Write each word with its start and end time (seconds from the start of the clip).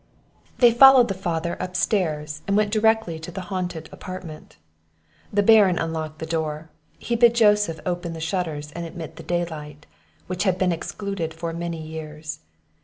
They 0.57 0.71
followed 0.73 1.09
the 1.09 1.13
father 1.13 1.61
up 1.61 1.75
stairs, 1.75 2.41
and 2.47 2.57
went 2.57 2.71
directly 2.71 3.19
to 3.19 3.29
the 3.29 3.39
haunted 3.53 3.87
apartment. 3.91 4.57
The 5.31 5.43
Baron 5.43 5.77
unlocked 5.77 6.17
the 6.17 6.25
door; 6.25 6.71
he 6.97 7.15
bid 7.15 7.35
Joseph 7.35 7.79
open 7.85 8.13
the 8.13 8.19
shutters, 8.19 8.71
and 8.71 8.83
admit 8.83 9.17
the 9.17 9.21
daylight, 9.21 9.85
which 10.25 10.41
had 10.41 10.57
been 10.57 10.71
excluded 10.71 11.35
for 11.35 11.53
many 11.53 11.79
years. 11.79 12.39